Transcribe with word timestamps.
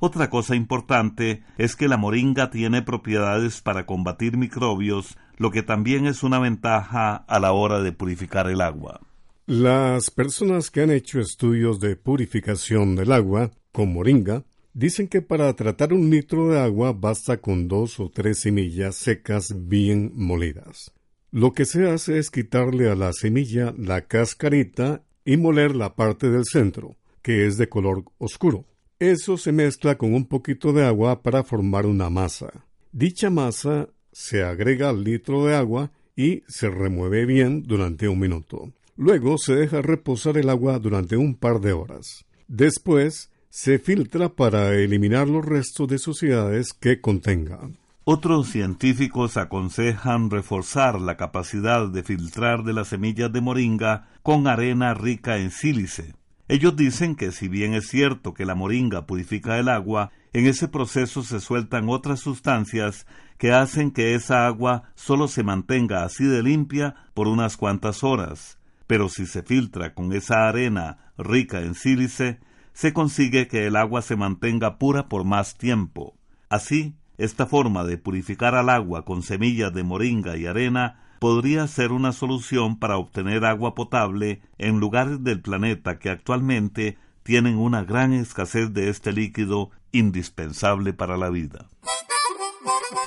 Otra 0.00 0.30
cosa 0.30 0.54
importante 0.54 1.42
es 1.58 1.74
que 1.74 1.88
la 1.88 1.96
moringa 1.96 2.50
tiene 2.50 2.82
propiedades 2.82 3.60
para 3.60 3.84
combatir 3.84 4.36
microbios, 4.36 5.18
lo 5.38 5.50
que 5.50 5.62
también 5.62 6.06
es 6.06 6.22
una 6.22 6.38
ventaja 6.38 7.16
a 7.16 7.40
la 7.40 7.52
hora 7.52 7.80
de 7.80 7.92
purificar 7.92 8.48
el 8.48 8.60
agua. 8.60 9.00
Las 9.46 10.10
personas 10.10 10.70
que 10.70 10.82
han 10.82 10.90
hecho 10.90 11.20
estudios 11.20 11.80
de 11.80 11.96
purificación 11.96 12.96
del 12.96 13.12
agua 13.12 13.50
con 13.72 13.92
moringa 13.92 14.44
Dicen 14.78 15.08
que 15.08 15.22
para 15.22 15.52
tratar 15.56 15.92
un 15.92 16.08
litro 16.08 16.50
de 16.50 16.60
agua 16.60 16.92
basta 16.92 17.38
con 17.38 17.66
dos 17.66 17.98
o 17.98 18.10
tres 18.10 18.38
semillas 18.38 18.94
secas 18.94 19.66
bien 19.66 20.12
molidas. 20.14 20.92
Lo 21.32 21.52
que 21.52 21.64
se 21.64 21.90
hace 21.90 22.20
es 22.20 22.30
quitarle 22.30 22.88
a 22.88 22.94
la 22.94 23.12
semilla 23.12 23.74
la 23.76 24.02
cascarita 24.02 25.02
y 25.24 25.36
moler 25.36 25.74
la 25.74 25.96
parte 25.96 26.30
del 26.30 26.44
centro, 26.44 26.96
que 27.22 27.48
es 27.48 27.58
de 27.58 27.68
color 27.68 28.04
oscuro. 28.18 28.66
Eso 29.00 29.36
se 29.36 29.50
mezcla 29.50 29.98
con 29.98 30.14
un 30.14 30.26
poquito 30.26 30.72
de 30.72 30.86
agua 30.86 31.22
para 31.22 31.42
formar 31.42 31.84
una 31.84 32.08
masa. 32.08 32.64
Dicha 32.92 33.30
masa 33.30 33.88
se 34.18 34.42
agrega 34.42 34.88
al 34.88 35.04
litro 35.04 35.46
de 35.46 35.54
agua 35.54 35.92
y 36.16 36.42
se 36.48 36.68
remueve 36.68 37.24
bien 37.24 37.62
durante 37.62 38.08
un 38.08 38.18
minuto. 38.18 38.72
Luego 38.96 39.38
se 39.38 39.54
deja 39.54 39.80
reposar 39.80 40.36
el 40.38 40.50
agua 40.50 40.80
durante 40.80 41.16
un 41.16 41.36
par 41.36 41.60
de 41.60 41.72
horas. 41.72 42.26
Después 42.48 43.30
se 43.48 43.78
filtra 43.78 44.28
para 44.30 44.74
eliminar 44.74 45.28
los 45.28 45.46
restos 45.46 45.86
de 45.86 45.98
suciedades 45.98 46.72
que 46.72 47.00
contenga. 47.00 47.60
Otros 48.02 48.48
científicos 48.48 49.36
aconsejan 49.36 50.30
reforzar 50.30 51.00
la 51.00 51.16
capacidad 51.16 51.86
de 51.88 52.02
filtrar 52.02 52.64
de 52.64 52.72
las 52.72 52.88
semillas 52.88 53.32
de 53.32 53.40
moringa 53.40 54.08
con 54.24 54.48
arena 54.48 54.94
rica 54.94 55.38
en 55.38 55.52
sílice. 55.52 56.16
Ellos 56.48 56.74
dicen 56.74 57.14
que 57.14 57.30
si 57.30 57.46
bien 57.46 57.74
es 57.74 57.86
cierto 57.86 58.34
que 58.34 58.46
la 58.46 58.56
moringa 58.56 59.06
purifica 59.06 59.60
el 59.60 59.68
agua, 59.68 60.10
en 60.32 60.46
ese 60.46 60.66
proceso 60.66 61.22
se 61.22 61.38
sueltan 61.38 61.88
otras 61.88 62.20
sustancias 62.20 63.06
que 63.38 63.52
hacen 63.52 63.92
que 63.92 64.14
esa 64.14 64.46
agua 64.46 64.90
solo 64.94 65.28
se 65.28 65.42
mantenga 65.42 66.04
así 66.04 66.24
de 66.24 66.42
limpia 66.42 66.96
por 67.14 67.28
unas 67.28 67.56
cuantas 67.56 68.04
horas. 68.04 68.58
Pero 68.86 69.08
si 69.08 69.26
se 69.26 69.42
filtra 69.42 69.94
con 69.94 70.12
esa 70.12 70.48
arena 70.48 71.12
rica 71.16 71.60
en 71.60 71.74
sílice, 71.74 72.40
se 72.72 72.92
consigue 72.92 73.48
que 73.48 73.66
el 73.66 73.76
agua 73.76 74.02
se 74.02 74.16
mantenga 74.16 74.78
pura 74.78 75.08
por 75.08 75.24
más 75.24 75.56
tiempo. 75.56 76.16
Así, 76.48 76.94
esta 77.16 77.46
forma 77.46 77.84
de 77.84 77.98
purificar 77.98 78.54
al 78.54 78.68
agua 78.68 79.04
con 79.04 79.22
semillas 79.22 79.72
de 79.72 79.82
moringa 79.82 80.36
y 80.36 80.46
arena 80.46 81.00
podría 81.18 81.66
ser 81.66 81.92
una 81.92 82.12
solución 82.12 82.78
para 82.78 82.96
obtener 82.96 83.44
agua 83.44 83.74
potable 83.74 84.40
en 84.56 84.78
lugares 84.78 85.22
del 85.24 85.40
planeta 85.40 85.98
que 85.98 86.10
actualmente 86.10 86.96
tienen 87.24 87.56
una 87.56 87.84
gran 87.84 88.12
escasez 88.12 88.72
de 88.72 88.88
este 88.88 89.12
líquido 89.12 89.70
indispensable 89.92 90.92
para 90.92 91.16
la 91.16 91.28
vida. 91.30 91.66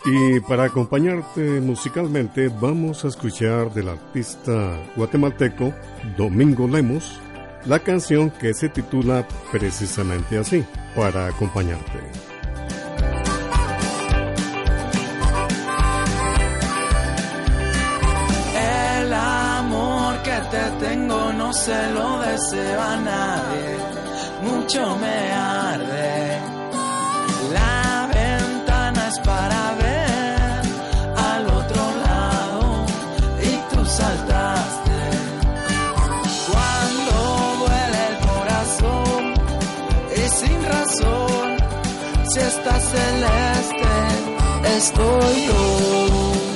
Y 0.06 0.40
para 0.42 0.66
acompañarte 0.66 1.62
musicalmente 1.62 2.50
vamos 2.50 3.06
a 3.06 3.10
escuchar 3.10 3.72
del 3.74 3.90
artista 3.90 4.78
guatemalteco 4.96 5.74
Domingo 6.18 6.68
Lemos 6.68 7.20
la 7.66 7.80
canción 7.80 8.32
que 8.32 8.54
se 8.54 8.70
titula 8.70 9.28
precisamente 9.52 10.38
así, 10.38 10.66
para 10.96 11.28
acompañarte. 11.28 12.00
El 19.00 19.14
amor 19.14 20.22
que 20.24 20.40
te 20.50 20.86
tengo 20.86 21.34
no 21.34 21.54
se 21.54 21.92
lo 21.92 22.20
deseo 22.22 22.82
a 22.82 22.98
nadie, 22.98 23.78
mucho 24.42 24.98
me 24.98 25.32
arde. 25.32 26.40
La 27.54 27.81
celeste, 42.80 43.94
estoy 44.78 45.46
yo. 45.48 46.51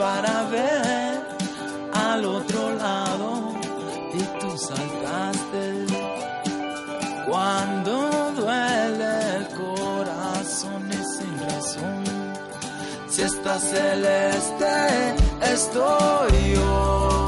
Para 0.00 0.44
ver 0.44 1.20
al 1.92 2.24
otro 2.24 2.72
lado 2.74 3.52
y 4.14 4.22
tú 4.40 4.56
saltaste. 4.56 5.86
Cuando 7.28 8.32
duele 8.34 9.36
el 9.36 9.46
corazón 9.62 10.88
y 10.90 11.02
sin 11.14 11.38
razón, 11.50 12.04
si 13.10 13.22
estás 13.22 13.62
celeste, 13.62 15.14
estoy 15.42 16.54
yo. 16.54 17.19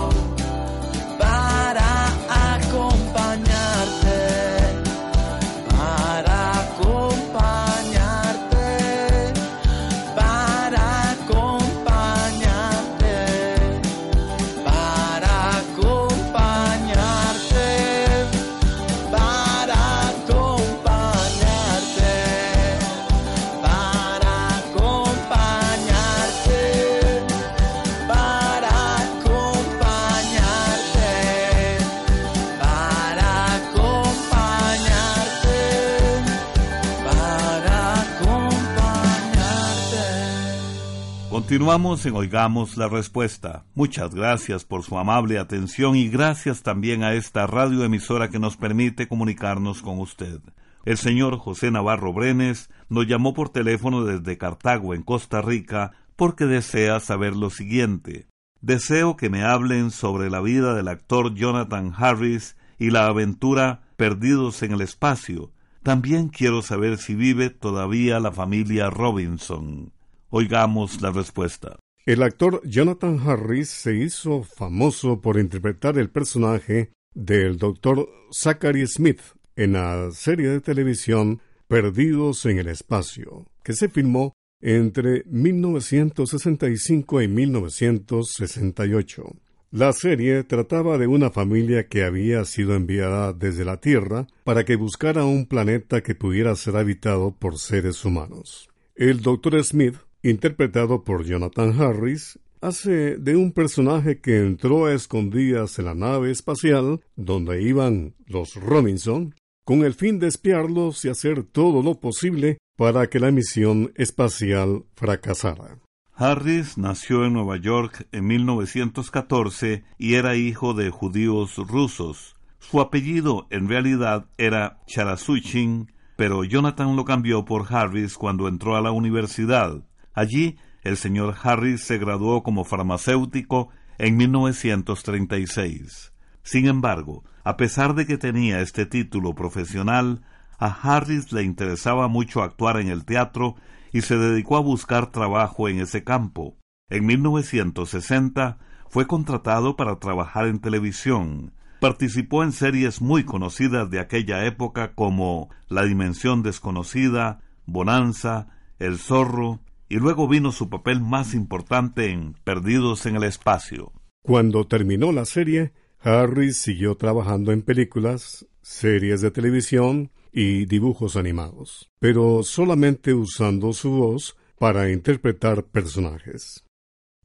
Continuamos 41.33 42.05
en 42.05 42.15
Oigamos 42.15 42.77
la 42.77 42.89
Respuesta. 42.89 43.65
Muchas 43.75 44.15
gracias 44.15 44.67
por 44.67 44.83
su 44.83 44.99
amable 44.99 45.39
atención 45.39 45.97
y 45.97 46.11
gracias 46.11 46.63
también 46.63 47.05
a 47.05 47.15
esta 47.15 47.47
radioemisora 47.47 48.29
que 48.29 48.39
nos 48.39 48.59
permite 48.59 49.09
comunicarnos 49.09 49.81
con 49.81 49.99
usted. 49.99 50.41
El 50.85 50.99
señor 50.99 51.39
José 51.39 51.71
Navarro 51.71 52.13
Brenes 52.13 52.69
nos 52.91 53.07
llamó 53.07 53.33
por 53.33 53.49
teléfono 53.49 54.05
desde 54.05 54.37
Cartago, 54.37 54.93
en 54.93 55.03
Costa 55.03 55.41
Rica, 55.41 55.93
porque 56.17 56.45
desea 56.45 57.01
saber 57.01 57.35
lo 57.35 57.49
siguiente. 57.49 58.27
Deseo 58.61 59.17
que 59.17 59.31
me 59.31 59.43
hablen 59.43 59.91
sobre 59.91 60.29
la 60.29 60.43
vida 60.43 60.75
del 60.75 60.89
actor 60.89 61.33
Jonathan 61.33 61.95
Harris 61.97 62.59
y 62.79 62.91
la 62.91 63.07
aventura 63.07 63.81
Perdidos 63.97 64.63
en 64.63 64.73
el 64.73 64.83
Espacio. 64.83 65.51
También 65.83 66.29
quiero 66.29 66.61
saber 66.61 66.99
si 66.99 67.15
vive 67.15 67.49
todavía 67.49 68.21
la 68.21 68.33
familia 68.33 68.91
Robinson. 68.91 69.93
Oigamos 70.35 71.03
la 71.03 71.11
respuesta. 71.11 71.79
El 72.07 72.23
actor 72.23 72.63
Jonathan 72.65 73.21
Harris 73.21 73.69
se 73.69 73.97
hizo 73.97 74.45
famoso 74.45 75.21
por 75.21 75.39
interpretar 75.39 75.99
el 75.99 76.09
personaje 76.09 76.91
del 77.15 77.59
Dr. 77.59 78.09
Zachary 78.31 78.87
Smith 78.87 79.21
en 79.57 79.75
la 79.75 80.11
serie 80.11 80.49
de 80.49 80.63
televisión 80.63 81.43
Perdidos 81.69 82.47
en 82.47 82.59
el 82.59 82.69
Espacio, 82.69 83.45
que 83.63 83.75
se 83.75 83.91
filmó 83.91 84.33
entre 84.63 85.23
1965 85.27 87.21
y 87.21 87.29
1968. 87.29 89.37
La 89.71 89.93
serie 89.93 90.45
trataba 90.45 90.97
de 90.97 91.09
una 91.09 91.31
familia 91.31 91.89
que 91.89 92.05
había 92.05 92.47
sido 92.47 92.75
enviada 92.75 93.35
desde 93.35 93.67
la 93.67 93.83
Tierra 93.83 94.27
para 94.45 94.65
que 94.65 94.77
buscara 94.77 95.27
un 95.27 95.45
planeta 95.45 96.03
que 96.03 96.15
pudiera 96.15 96.57
ser 96.57 96.79
habitado 96.79 97.33
por 97.33 97.59
seres 97.59 98.03
humanos. 98.07 98.71
El 98.95 99.21
Dr. 99.21 99.63
Smith 99.63 99.97
interpretado 100.23 101.05
por 101.05 101.25
Jonathan 101.25 101.81
Harris, 101.81 102.39
hace 102.61 103.17
de 103.17 103.37
un 103.37 103.53
personaje 103.53 104.21
que 104.21 104.39
entró 104.39 104.87
a 104.87 104.95
escondidas 104.95 105.79
en 105.79 105.87
la 105.87 105.95
nave 105.95 106.31
espacial 106.31 107.01
donde 107.17 107.63
iban 107.63 108.15
los 108.27 108.55
Robinson, 108.55 109.35
con 109.65 109.85
el 109.85 109.95
fin 109.95 110.19
de 110.19 110.29
espiarlos 110.29 111.05
y 111.05 111.09
hacer 111.09 111.45
todo 111.45 111.83
lo 111.83 112.01
posible 112.01 112.59
para 112.77 113.09
que 113.09 113.21
la 113.21 113.31
misión 113.31 113.93
espacial 113.97 114.85
fracasara. 114.95 115.79
Harris 116.15 116.79
nació 116.79 117.25
en 117.25 117.33
Nueva 117.33 117.57
York 117.57 118.07
en 118.13 118.27
1914 118.27 119.85
y 119.99 120.15
era 120.15 120.37
hijo 120.37 120.75
de 120.75 120.91
judíos 120.91 121.57
rusos. 121.57 122.37
Su 122.59 122.81
apellido 122.81 123.47
en 123.51 123.69
realidad 123.69 124.27
era 124.39 124.81
Charasuchin, 124.87 125.91
pero 126.17 126.45
Jonathan 126.45 126.95
lo 126.95 127.05
cambió 127.05 127.45
por 127.45 127.73
Harris 127.75 128.17
cuando 128.17 128.47
entró 128.47 128.77
a 128.77 128.81
la 128.81 128.93
universidad. 128.93 129.83
Allí, 130.15 130.57
el 130.83 130.97
señor 130.97 131.37
Harris 131.43 131.83
se 131.83 131.99
graduó 131.99 132.43
como 132.43 132.65
farmacéutico 132.65 133.69
en 133.99 134.17
1936. 134.17 136.13
Sin 136.43 136.67
embargo, 136.67 137.25
a 137.45 137.57
pesar 137.57 137.95
de 137.95 138.07
que 138.07 138.19
tenía 138.19 138.61
este 138.61 138.87
título 138.87 139.35
profesional, 139.35 140.23
A 140.59 140.67
Harris 140.67 141.33
le 141.33 141.43
interesaba 141.43 142.09
mucho 142.09 142.43
actuar 142.43 142.79
en 142.81 142.89
el 142.89 143.05
teatro 143.05 143.57
y 143.93 144.03
se 144.03 144.17
dedicó 144.17 144.57
a 144.57 144.61
buscar 144.61 145.11
trabajo 145.11 145.69
en 145.69 145.81
ese 145.81 146.03
campo. 146.03 146.57
En 146.89 147.07
1960 147.07 148.59
fue 148.89 149.07
contratado 149.07 149.77
para 149.77 149.97
trabajar 149.97 150.47
en 150.47 150.61
televisión. 150.61 151.53
Participó 151.81 152.43
en 152.43 152.53
series 152.53 153.01
muy 153.01 153.25
conocidas 153.25 153.91
de 153.91 153.99
aquella 153.99 154.45
época 154.45 154.95
como 154.95 155.49
La 155.69 155.85
Dimensión 155.85 156.43
Desconocida, 156.43 157.41
Bonanza, 157.67 158.49
El 158.79 158.99
Zorro, 158.99 159.61
y 159.93 159.97
luego 159.97 160.27
vino 160.27 160.53
su 160.53 160.71
papel 160.71 161.03
más 161.03 161.35
importante 161.35 162.09
en 162.09 162.33
Perdidos 162.45 163.05
en 163.05 163.17
el 163.17 163.25
Espacio. 163.25 163.93
Cuando 164.23 164.67
terminó 164.67 165.13
la 165.13 165.27
serie, 165.27 165.75
Harris 165.99 166.57
siguió 166.57 166.95
trabajando 166.95 167.53
en 167.53 167.61
películas, 167.61 168.47
series 168.63 169.21
de 169.21 169.31
televisión 169.31 170.11
y 170.33 170.65
dibujos 170.65 171.15
animados, 171.17 171.93
pero 171.99 172.43
solamente 172.43 173.13
usando 173.13 173.75
su 173.75 173.91
voz 173.91 174.35
para 174.59 174.91
interpretar 174.91 175.65
personajes. 175.65 176.65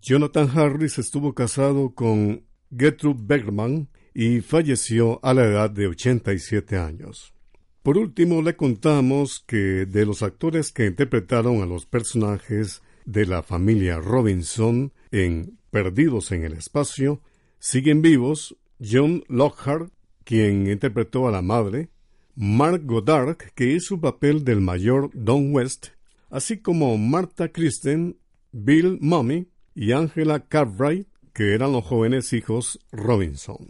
Jonathan 0.01 0.50
Harris 0.53 1.00
estuvo 1.00 1.33
casado 1.33 1.95
con 1.95 2.47
Gertrude 2.77 3.21
Bergman 3.24 3.88
y 4.13 4.41
falleció 4.41 5.21
a 5.24 5.33
la 5.33 5.45
edad 5.45 5.69
de 5.69 5.88
87 5.88 6.77
años. 6.77 7.33
Por 7.88 7.98
último, 7.98 8.41
le 8.41 8.58
contamos 8.58 9.46
que 9.48 9.86
de 9.86 10.06
los 10.06 10.22
actores 10.22 10.74
que 10.74 10.88
interpretaron 10.88 11.62
a 11.62 11.65
los 11.65 11.86
personajes 11.86 12.82
de 13.06 13.25
la 13.25 13.44
familia 13.44 13.98
Robinson 13.98 14.91
en 15.10 15.58
Perdidos 15.72 16.34
en 16.34 16.44
el 16.44 16.51
Espacio, 16.51 17.22
siguen 17.60 18.01
vivos 18.01 18.58
John 18.77 19.24
Lockhart, 19.29 19.89
quien 20.25 20.70
interpretó 20.70 21.29
a 21.29 21.32
la 21.32 21.41
madre, 21.41 21.88
Mark 22.36 22.82
Goddard, 22.84 23.38
que 23.56 23.72
hizo 23.72 23.96
su 23.96 24.01
papel 24.01 24.44
del 24.44 24.60
mayor 24.60 25.10
Don 25.13 25.56
West, 25.56 25.91
así 26.29 26.58
como 26.58 26.98
Martha 26.98 27.53
Kristen, 27.53 28.17
Bill 28.51 28.98
Mummy 29.00 29.48
y 29.74 29.94
Angela 29.94 30.46
Cartwright, 30.46 31.08
que 31.32 31.53
eran 31.53 31.72
los 31.72 31.86
jóvenes 31.86 32.34
hijos 32.34 32.82
Robinson. 32.91 33.65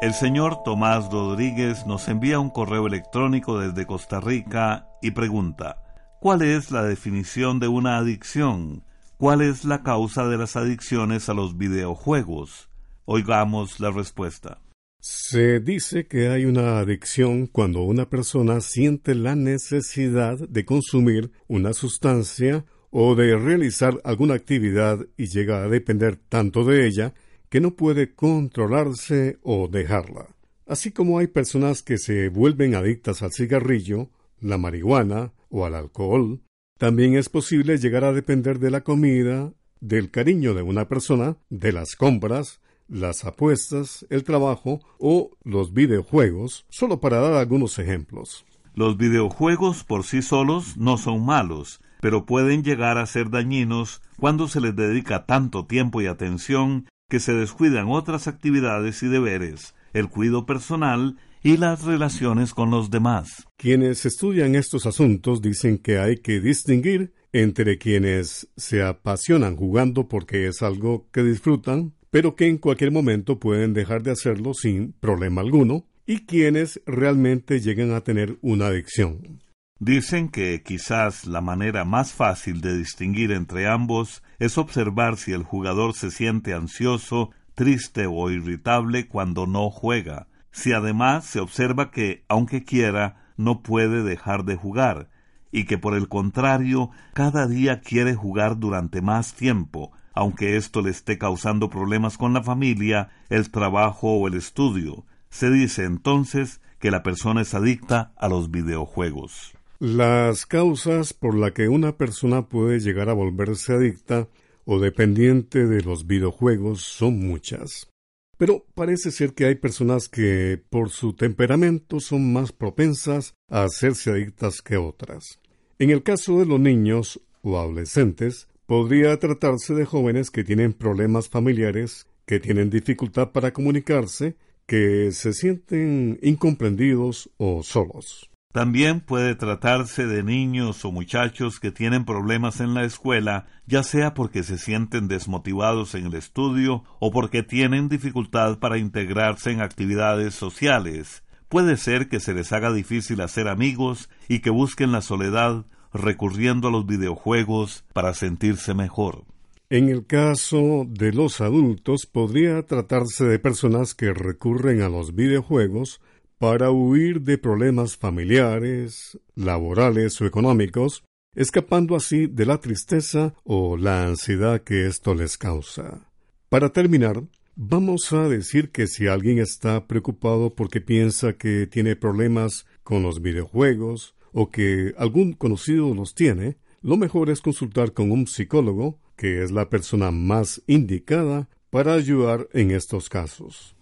El 0.00 0.14
señor 0.14 0.62
Tomás 0.62 1.12
Rodríguez 1.12 1.84
nos 1.84 2.08
envía 2.08 2.38
un 2.38 2.48
correo 2.48 2.86
electrónico 2.86 3.58
desde 3.58 3.84
Costa 3.84 4.18
Rica 4.18 4.88
y 5.02 5.10
pregunta, 5.10 5.82
¿cuál 6.20 6.40
es 6.40 6.70
la 6.70 6.82
definición 6.84 7.60
de 7.60 7.68
una 7.68 7.98
adicción? 7.98 8.82
¿Cuál 9.18 9.42
es 9.42 9.66
la 9.66 9.82
causa 9.82 10.26
de 10.26 10.38
las 10.38 10.56
adicciones 10.56 11.28
a 11.28 11.34
los 11.34 11.58
videojuegos? 11.58 12.70
Oigamos 13.04 13.78
la 13.78 13.90
respuesta. 13.90 14.62
Se 15.00 15.60
dice 15.60 16.06
que 16.06 16.28
hay 16.28 16.46
una 16.46 16.78
adicción 16.78 17.46
cuando 17.46 17.82
una 17.82 18.08
persona 18.08 18.62
siente 18.62 19.14
la 19.14 19.36
necesidad 19.36 20.38
de 20.38 20.64
consumir 20.64 21.30
una 21.46 21.74
sustancia 21.74 22.64
o 22.90 23.14
de 23.14 23.36
realizar 23.36 24.00
alguna 24.02 24.32
actividad 24.32 24.98
y 25.18 25.26
llega 25.26 25.62
a 25.62 25.68
depender 25.68 26.16
tanto 26.16 26.64
de 26.64 26.86
ella 26.86 27.12
que 27.50 27.60
no 27.60 27.72
puede 27.72 28.14
controlarse 28.14 29.38
o 29.42 29.68
dejarla. 29.68 30.28
Así 30.66 30.92
como 30.92 31.18
hay 31.18 31.26
personas 31.26 31.82
que 31.82 31.98
se 31.98 32.28
vuelven 32.28 32.74
adictas 32.74 33.22
al 33.22 33.32
cigarrillo, 33.32 34.08
la 34.40 34.56
marihuana 34.56 35.32
o 35.50 35.66
al 35.66 35.74
alcohol, 35.74 36.40
también 36.78 37.16
es 37.16 37.28
posible 37.28 37.76
llegar 37.76 38.04
a 38.04 38.12
depender 38.12 38.60
de 38.60 38.70
la 38.70 38.82
comida, 38.82 39.52
del 39.80 40.10
cariño 40.10 40.54
de 40.54 40.62
una 40.62 40.88
persona, 40.88 41.36
de 41.50 41.72
las 41.72 41.96
compras, 41.96 42.60
las 42.88 43.24
apuestas, 43.24 44.06
el 44.10 44.24
trabajo 44.24 44.80
o 44.98 45.36
los 45.42 45.74
videojuegos, 45.74 46.66
solo 46.70 47.00
para 47.00 47.18
dar 47.18 47.34
algunos 47.34 47.78
ejemplos. 47.78 48.46
Los 48.74 48.96
videojuegos 48.96 49.84
por 49.84 50.04
sí 50.04 50.22
solos 50.22 50.76
no 50.76 50.96
son 50.98 51.26
malos, 51.26 51.80
pero 52.00 52.26
pueden 52.26 52.62
llegar 52.62 52.96
a 52.96 53.06
ser 53.06 53.30
dañinos 53.30 54.02
cuando 54.18 54.48
se 54.48 54.60
les 54.60 54.74
dedica 54.76 55.26
tanto 55.26 55.66
tiempo 55.66 56.00
y 56.00 56.06
atención 56.06 56.86
que 57.10 57.20
se 57.20 57.34
descuidan 57.34 57.88
otras 57.90 58.26
actividades 58.26 59.02
y 59.02 59.08
deberes, 59.08 59.74
el 59.92 60.08
cuidado 60.08 60.46
personal 60.46 61.18
y 61.42 61.58
las 61.58 61.84
relaciones 61.84 62.54
con 62.54 62.70
los 62.70 62.90
demás. 62.90 63.46
Quienes 63.58 64.06
estudian 64.06 64.54
estos 64.54 64.86
asuntos 64.86 65.42
dicen 65.42 65.76
que 65.76 65.98
hay 65.98 66.16
que 66.16 66.40
distinguir 66.40 67.12
entre 67.32 67.76
quienes 67.76 68.48
se 68.56 68.82
apasionan 68.82 69.56
jugando 69.56 70.08
porque 70.08 70.46
es 70.48 70.62
algo 70.62 71.06
que 71.12 71.22
disfrutan 71.22 71.92
pero 72.10 72.34
que 72.34 72.46
en 72.46 72.58
cualquier 72.58 72.90
momento 72.90 73.38
pueden 73.38 73.72
dejar 73.72 74.02
de 74.02 74.10
hacerlo 74.10 74.52
sin 74.52 74.92
problema 74.92 75.40
alguno, 75.40 75.86
y 76.06 76.26
quienes 76.26 76.80
realmente 76.86 77.60
llegan 77.60 77.92
a 77.92 78.00
tener 78.00 78.36
una 78.42 78.66
adicción. 78.66 79.40
Dicen 79.82 80.28
que 80.28 80.62
quizás 80.62 81.26
la 81.26 81.40
manera 81.40 81.86
más 81.86 82.12
fácil 82.12 82.60
de 82.60 82.76
distinguir 82.76 83.32
entre 83.32 83.66
ambos 83.66 84.22
es 84.38 84.58
observar 84.58 85.16
si 85.16 85.32
el 85.32 85.42
jugador 85.42 85.94
se 85.94 86.10
siente 86.10 86.52
ansioso, 86.52 87.30
triste 87.54 88.04
o 88.06 88.30
irritable 88.30 89.08
cuando 89.08 89.46
no 89.46 89.70
juega, 89.70 90.26
si 90.52 90.74
además 90.74 91.24
se 91.24 91.40
observa 91.40 91.90
que, 91.90 92.26
aunque 92.28 92.62
quiera, 92.62 93.32
no 93.38 93.62
puede 93.62 94.02
dejar 94.02 94.44
de 94.44 94.56
jugar, 94.56 95.08
y 95.50 95.64
que 95.64 95.78
por 95.78 95.94
el 95.94 96.08
contrario 96.08 96.90
cada 97.14 97.46
día 97.46 97.80
quiere 97.80 98.14
jugar 98.14 98.58
durante 98.58 99.00
más 99.00 99.32
tiempo, 99.32 99.92
aunque 100.12 100.58
esto 100.58 100.82
le 100.82 100.90
esté 100.90 101.16
causando 101.16 101.70
problemas 101.70 102.18
con 102.18 102.34
la 102.34 102.42
familia, 102.42 103.08
el 103.30 103.50
trabajo 103.50 104.12
o 104.12 104.28
el 104.28 104.34
estudio. 104.34 105.06
Se 105.30 105.50
dice 105.50 105.84
entonces 105.84 106.60
que 106.78 106.90
la 106.90 107.02
persona 107.02 107.40
es 107.40 107.54
adicta 107.54 108.12
a 108.18 108.28
los 108.28 108.50
videojuegos. 108.50 109.54
Las 109.80 110.46
causas 110.46 111.12
por 111.12 111.34
las 111.34 111.52
que 111.52 111.68
una 111.68 111.96
persona 111.96 112.48
puede 112.48 112.78
llegar 112.78 113.08
a 113.08 113.14
volverse 113.14 113.72
adicta 113.72 114.28
o 114.64 114.78
dependiente 114.78 115.66
de 115.66 115.82
los 115.82 116.06
videojuegos 116.06 116.82
son 116.82 117.18
muchas. 117.18 117.90
Pero 118.36 118.64
parece 118.74 119.10
ser 119.10 119.34
que 119.34 119.46
hay 119.46 119.56
personas 119.56 120.08
que 120.08 120.62
por 120.70 120.90
su 120.90 121.14
temperamento 121.14 121.98
son 121.98 122.32
más 122.32 122.52
propensas 122.52 123.34
a 123.48 123.64
hacerse 123.64 124.10
adictas 124.10 124.62
que 124.62 124.76
otras. 124.76 125.40
En 125.78 125.90
el 125.90 126.02
caso 126.02 126.38
de 126.38 126.46
los 126.46 126.60
niños 126.60 127.20
o 127.42 127.58
adolescentes, 127.58 128.46
Podría 128.70 129.18
tratarse 129.18 129.74
de 129.74 129.84
jóvenes 129.84 130.30
que 130.30 130.44
tienen 130.44 130.72
problemas 130.72 131.28
familiares, 131.28 132.06
que 132.24 132.38
tienen 132.38 132.70
dificultad 132.70 133.32
para 133.32 133.52
comunicarse, 133.52 134.36
que 134.64 135.10
se 135.10 135.32
sienten 135.32 136.20
incomprendidos 136.22 137.30
o 137.36 137.64
solos. 137.64 138.29
También 138.52 139.00
puede 139.00 139.36
tratarse 139.36 140.06
de 140.06 140.24
niños 140.24 140.84
o 140.84 140.90
muchachos 140.90 141.60
que 141.60 141.70
tienen 141.70 142.04
problemas 142.04 142.60
en 142.60 142.74
la 142.74 142.82
escuela, 142.82 143.46
ya 143.66 143.84
sea 143.84 144.12
porque 144.12 144.42
se 144.42 144.58
sienten 144.58 145.06
desmotivados 145.06 145.94
en 145.94 146.06
el 146.06 146.14
estudio 146.14 146.82
o 146.98 147.12
porque 147.12 147.44
tienen 147.44 147.88
dificultad 147.88 148.58
para 148.58 148.78
integrarse 148.78 149.52
en 149.52 149.60
actividades 149.60 150.34
sociales. 150.34 151.22
Puede 151.48 151.76
ser 151.76 152.08
que 152.08 152.18
se 152.18 152.34
les 152.34 152.52
haga 152.52 152.72
difícil 152.72 153.20
hacer 153.20 153.46
amigos 153.46 154.10
y 154.26 154.40
que 154.40 154.50
busquen 154.50 154.90
la 154.90 155.00
soledad 155.00 155.64
recurriendo 155.92 156.68
a 156.68 156.70
los 156.72 156.86
videojuegos 156.86 157.84
para 157.92 158.14
sentirse 158.14 158.74
mejor. 158.74 159.24
En 159.68 159.88
el 159.88 160.04
caso 160.06 160.84
de 160.88 161.12
los 161.12 161.40
adultos 161.40 162.06
podría 162.06 162.64
tratarse 162.64 163.24
de 163.26 163.38
personas 163.38 163.94
que 163.94 164.12
recurren 164.12 164.82
a 164.82 164.88
los 164.88 165.14
videojuegos 165.14 166.00
para 166.40 166.70
huir 166.70 167.20
de 167.20 167.36
problemas 167.36 167.98
familiares, 167.98 169.20
laborales 169.34 170.18
o 170.22 170.26
económicos, 170.26 171.04
escapando 171.34 171.94
así 171.94 172.28
de 172.28 172.46
la 172.46 172.58
tristeza 172.58 173.34
o 173.44 173.76
la 173.76 174.06
ansiedad 174.06 174.62
que 174.62 174.86
esto 174.86 175.14
les 175.14 175.36
causa. 175.36 176.10
Para 176.48 176.70
terminar, 176.70 177.24
vamos 177.56 178.10
a 178.14 178.26
decir 178.26 178.70
que 178.70 178.86
si 178.86 179.06
alguien 179.06 179.38
está 179.38 179.86
preocupado 179.86 180.54
porque 180.54 180.80
piensa 180.80 181.34
que 181.34 181.66
tiene 181.66 181.94
problemas 181.94 182.64
con 182.84 183.02
los 183.02 183.20
videojuegos, 183.20 184.14
o 184.32 184.50
que 184.50 184.94
algún 184.96 185.34
conocido 185.34 185.92
los 185.94 186.14
tiene, 186.14 186.56
lo 186.80 186.96
mejor 186.96 187.28
es 187.28 187.42
consultar 187.42 187.92
con 187.92 188.10
un 188.10 188.26
psicólogo, 188.26 188.98
que 189.14 189.42
es 189.42 189.50
la 189.50 189.68
persona 189.68 190.10
más 190.10 190.62
indicada 190.66 191.50
para 191.68 191.92
ayudar 191.92 192.48
en 192.54 192.70
estos 192.70 193.10
casos. 193.10 193.76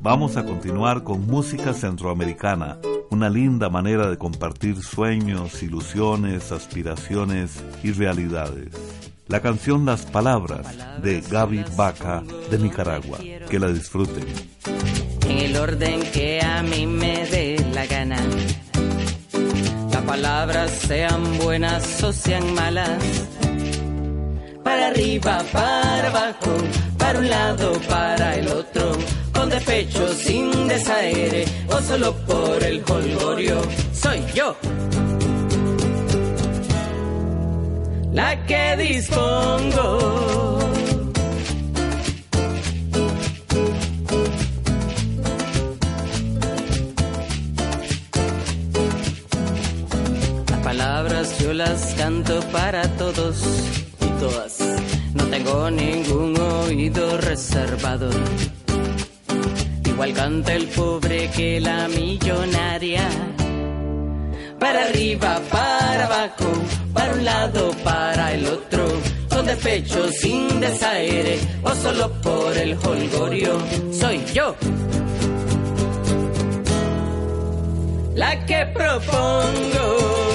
Vamos 0.00 0.36
a 0.36 0.44
continuar 0.44 1.04
con 1.04 1.26
música 1.26 1.72
centroamericana, 1.72 2.78
una 3.10 3.28
linda 3.28 3.68
manera 3.68 4.08
de 4.08 4.18
compartir 4.18 4.82
sueños, 4.82 5.62
ilusiones, 5.62 6.52
aspiraciones 6.52 7.62
y 7.82 7.92
realidades. 7.92 8.68
La 9.26 9.40
canción 9.40 9.84
Las 9.84 10.06
Palabras 10.06 11.02
de 11.02 11.20
Gaby 11.20 11.64
Baca 11.76 12.22
de 12.50 12.58
Nicaragua. 12.58 13.18
Que 13.50 13.58
la 13.58 13.68
disfruten. 13.68 14.24
En 15.28 15.38
el 15.38 15.56
orden 15.56 16.00
que 16.12 16.40
a 16.42 16.62
mí 16.62 16.86
me 16.86 17.26
dé 17.26 17.56
la 17.74 17.86
gana 17.86 18.18
palabras 20.08 20.70
sean 20.70 21.22
buenas 21.38 22.02
o 22.02 22.12
sean 22.14 22.54
malas. 22.54 23.04
Para 24.64 24.86
arriba, 24.86 25.44
para 25.52 26.08
abajo, 26.08 26.52
para 26.96 27.18
un 27.18 27.28
lado, 27.28 27.72
para 27.88 28.36
el 28.36 28.48
otro, 28.48 28.92
con 29.38 29.50
despecho, 29.50 30.12
sin 30.14 30.66
desaire, 30.66 31.44
o 31.68 31.80
solo 31.80 32.12
por 32.26 32.62
el 32.64 32.82
holgorio, 32.88 33.62
soy 33.92 34.20
yo. 34.34 34.56
La 38.12 38.44
que 38.46 38.76
dispongo. 38.76 40.58
Las 50.50 50.60
palabras 50.64 51.38
yo 51.38 51.52
las 51.52 51.94
canto 51.94 52.40
para 52.50 52.82
todos 52.96 53.36
y 54.00 54.08
todas. 54.18 54.58
No 55.14 55.24
tengo 55.26 55.70
ningún 55.70 56.36
oído 56.40 57.18
reservado. 57.18 58.10
Igual 59.98 60.14
canta 60.14 60.54
el 60.54 60.68
pobre 60.68 61.28
que 61.30 61.60
la 61.60 61.88
millonaria. 61.88 63.02
Para 64.60 64.84
arriba, 64.84 65.40
para 65.50 66.06
abajo, 66.06 66.52
para 66.94 67.14
un 67.14 67.24
lado, 67.24 67.72
para 67.82 68.32
el 68.32 68.46
otro. 68.46 68.86
Con 69.28 69.44
despecho, 69.44 70.08
sin 70.12 70.60
desaire, 70.60 71.40
o 71.64 71.74
solo 71.74 72.12
por 72.22 72.56
el 72.56 72.74
holgorio. 72.74 73.58
Soy 73.90 74.24
yo. 74.32 74.54
La 78.14 78.46
que 78.46 78.66
propongo. 78.66 80.27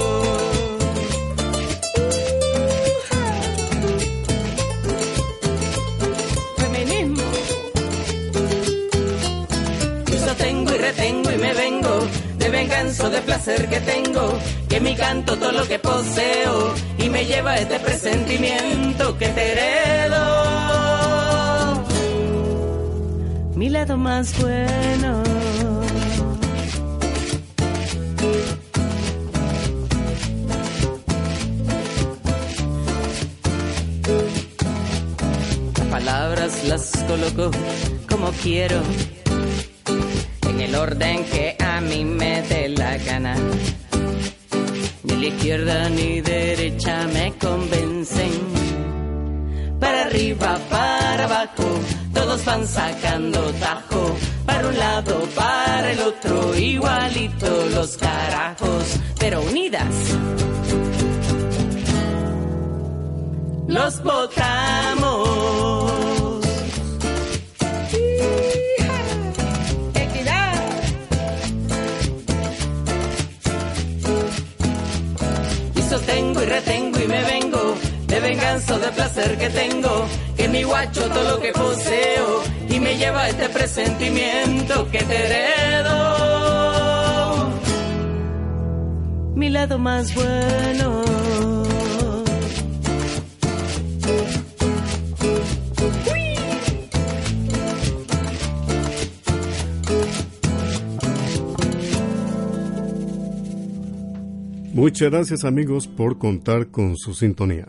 Retengo 10.84 11.32
y 11.32 11.38
me 11.38 11.54
vengo 11.54 12.08
de 12.38 12.50
venganza 12.50 13.10
de 13.10 13.22
placer 13.22 13.70
que 13.70 13.80
tengo, 13.80 14.25
que 14.68 14.82
mi 14.82 14.94
canto 14.96 15.38
todo 15.38 15.52
lo 15.54 15.66
que 15.66 15.80
poseo 15.80 16.74
y 16.98 17.10
me 17.10 17.25
lleva 17.25 17.56
este 17.56 17.80
presentimiento 17.80 19.18
que 19.18 19.30
te 19.30 19.44
heredo. 19.52 20.24
Mi 23.56 23.70
lado 23.70 23.96
más 23.98 24.28
bueno. 24.42 25.24
Palabras 35.90 36.63
las 36.68 36.92
coloco 37.08 37.52
como 38.10 38.32
quiero, 38.44 38.82
orden 40.84 41.24
que 41.25 41.56
a 41.60 41.80
mí 41.80 42.04
me 42.04 42.42
dé 42.42 42.68
la 42.70 42.98
gana. 42.98 43.36
Ni 45.04 45.16
la 45.22 45.28
izquierda 45.34 45.90
ni 45.90 46.22
derecha 46.22 47.08
me 47.16 47.25
convencen. 47.46 48.34
Para 49.80 50.02
arriba, 50.08 50.60
para 50.70 51.24
abajo, 51.24 51.70
todos 52.13 52.44
van 52.46 52.68
sacando 52.68 53.40
tajo. 53.66 54.02
Para 54.46 54.68
un 54.68 54.78
lado, 54.78 55.16
para 55.36 55.92
el 55.94 56.00
otro, 56.02 56.56
igualito 56.58 57.50
los 57.75 57.98
carajos, 57.98 58.84
pero 59.20 59.42
unidas. 59.42 59.96
Los 63.68 64.04
votamos. 64.04 65.73
Y 76.43 76.45
retengo 76.45 76.99
y 76.99 77.08
me 77.08 77.23
vengo 77.23 77.75
de 78.08 78.19
venganza 78.19 78.77
de 78.77 78.89
placer 78.89 79.38
que 79.38 79.49
tengo. 79.49 80.06
Que 80.38 80.47
mi 80.49 80.63
guacho 80.63 81.01
todo 81.10 81.23
lo 81.32 81.39
que 81.39 81.51
poseo 81.51 82.43
y 82.69 82.79
me 82.79 82.97
lleva 82.97 83.29
este 83.29 83.49
presentimiento 83.49 84.89
que 84.91 84.99
te 84.99 85.15
heredo. 85.25 85.93
Mi 89.36 89.49
lado 89.49 89.77
más 89.79 90.13
bueno. 90.15 91.33
Muchas 104.73 105.12
gracias 105.12 105.45
amigos 105.45 105.88
por 105.88 106.17
contar 106.17 106.71
con 106.71 106.97
su 106.97 107.13
sintonía. 107.13 107.67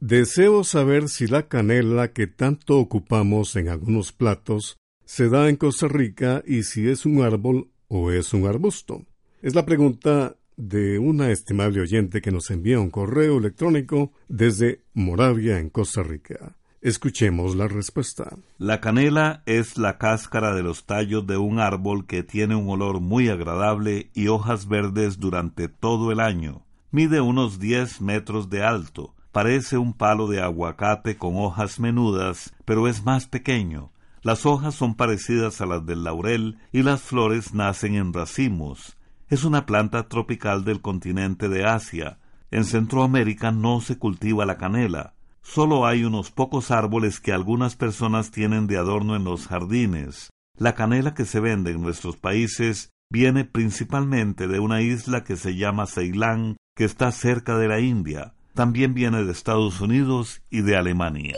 Deseo 0.00 0.64
saber 0.64 1.08
si 1.08 1.28
la 1.28 1.46
canela 1.46 2.12
que 2.12 2.26
tanto 2.26 2.80
ocupamos 2.80 3.54
en 3.54 3.68
algunos 3.68 4.12
platos 4.12 4.76
se 5.04 5.28
da 5.28 5.48
en 5.48 5.54
Costa 5.54 5.86
Rica 5.86 6.42
y 6.44 6.64
si 6.64 6.88
es 6.88 7.06
un 7.06 7.22
árbol 7.22 7.70
o 7.86 8.10
es 8.10 8.34
un 8.34 8.48
arbusto. 8.48 9.06
Es 9.42 9.54
la 9.54 9.64
pregunta 9.64 10.36
de 10.56 10.98
una 10.98 11.30
estimable 11.30 11.82
oyente 11.82 12.20
que 12.20 12.32
nos 12.32 12.50
envía 12.50 12.80
un 12.80 12.90
correo 12.90 13.38
electrónico 13.38 14.12
desde 14.26 14.82
Moravia 14.94 15.60
en 15.60 15.70
Costa 15.70 16.02
Rica. 16.02 16.57
Escuchemos 16.80 17.56
la 17.56 17.66
respuesta. 17.66 18.36
La 18.56 18.80
canela 18.80 19.42
es 19.46 19.78
la 19.78 19.98
cáscara 19.98 20.54
de 20.54 20.62
los 20.62 20.86
tallos 20.86 21.26
de 21.26 21.36
un 21.36 21.58
árbol 21.58 22.06
que 22.06 22.22
tiene 22.22 22.54
un 22.54 22.70
olor 22.70 23.00
muy 23.00 23.28
agradable 23.28 24.10
y 24.14 24.28
hojas 24.28 24.68
verdes 24.68 25.18
durante 25.18 25.66
todo 25.66 26.12
el 26.12 26.20
año. 26.20 26.62
Mide 26.92 27.20
unos 27.20 27.58
10 27.58 28.00
metros 28.00 28.48
de 28.48 28.62
alto. 28.62 29.12
Parece 29.32 29.76
un 29.76 29.92
palo 29.92 30.28
de 30.28 30.40
aguacate 30.40 31.16
con 31.16 31.34
hojas 31.34 31.80
menudas, 31.80 32.54
pero 32.64 32.86
es 32.86 33.04
más 33.04 33.26
pequeño. 33.26 33.90
Las 34.22 34.46
hojas 34.46 34.76
son 34.76 34.94
parecidas 34.94 35.60
a 35.60 35.66
las 35.66 35.84
del 35.84 36.04
laurel 36.04 36.58
y 36.70 36.84
las 36.84 37.02
flores 37.02 37.54
nacen 37.54 37.96
en 37.96 38.12
racimos. 38.12 38.96
Es 39.28 39.42
una 39.42 39.66
planta 39.66 40.06
tropical 40.06 40.64
del 40.64 40.80
continente 40.80 41.48
de 41.48 41.64
Asia. 41.64 42.18
En 42.52 42.64
Centroamérica 42.64 43.50
no 43.50 43.80
se 43.80 43.98
cultiva 43.98 44.46
la 44.46 44.58
canela. 44.58 45.14
Solo 45.50 45.86
hay 45.86 46.04
unos 46.04 46.30
pocos 46.30 46.70
árboles 46.70 47.20
que 47.20 47.32
algunas 47.32 47.74
personas 47.74 48.30
tienen 48.30 48.66
de 48.66 48.76
adorno 48.76 49.16
en 49.16 49.24
los 49.24 49.46
jardines. 49.46 50.28
La 50.58 50.74
canela 50.74 51.14
que 51.14 51.24
se 51.24 51.40
vende 51.40 51.70
en 51.70 51.80
nuestros 51.80 52.18
países 52.18 52.90
viene 53.10 53.46
principalmente 53.46 54.46
de 54.46 54.60
una 54.60 54.82
isla 54.82 55.24
que 55.24 55.36
se 55.36 55.56
llama 55.56 55.86
Ceilán, 55.86 56.58
que 56.76 56.84
está 56.84 57.10
cerca 57.12 57.56
de 57.56 57.66
la 57.66 57.80
India. 57.80 58.34
También 58.52 58.92
viene 58.92 59.24
de 59.24 59.32
Estados 59.32 59.80
Unidos 59.80 60.42
y 60.50 60.60
de 60.60 60.76
Alemania. 60.76 61.36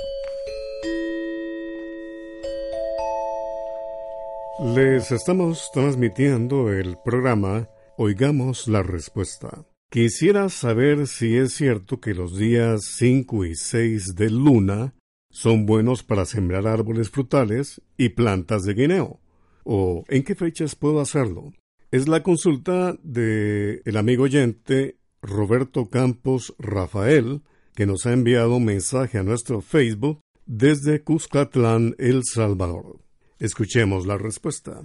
Les 4.75 5.13
estamos 5.13 5.71
transmitiendo 5.73 6.73
el 6.73 6.99
programa 7.05 7.69
Oigamos 7.97 8.67
la 8.67 8.83
Respuesta. 8.83 9.70
Quisiera 9.91 10.49
saber 10.51 11.09
si 11.09 11.37
es 11.37 11.53
cierto 11.53 11.99
que 11.99 12.15
los 12.15 12.39
días 12.39 12.83
5 12.97 13.45
y 13.45 13.57
6 13.57 14.15
de 14.15 14.31
luna 14.31 14.95
son 15.33 15.67
buenos 15.67 16.05
para 16.05 16.27
sembrar 16.27 16.69
árboles 16.69 17.11
frutales 17.11 17.83
y 17.97 18.11
plantas 18.11 18.63
de 18.63 18.75
guineo. 18.75 19.19
¿O 19.65 20.05
en 20.07 20.23
qué 20.23 20.37
fechas 20.37 20.77
puedo 20.77 21.01
hacerlo? 21.01 21.53
Es 21.91 22.07
la 22.07 22.23
consulta 22.23 22.97
de 23.03 23.83
el 23.85 23.97
amigo 23.97 24.23
oyente 24.23 24.97
Roberto 25.23 25.91
Campos 25.91 26.55
Rafael, 26.61 27.43
que 27.75 27.87
nos 27.87 28.07
ha 28.07 28.13
enviado 28.13 28.59
un 28.59 28.67
mensaje 28.67 29.19
a 29.19 29.25
nuestro 29.25 29.61
Facebook 29.61 30.21
desde 30.47 31.03
Cuscatlán, 31.03 31.97
El 31.99 32.23
Salvador. 32.23 33.01
Escuchemos 33.41 34.07
la 34.07 34.17
respuesta. 34.19 34.85